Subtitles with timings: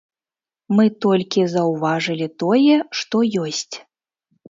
[0.75, 3.73] Мы толькі заўважылі тое, што ёсць.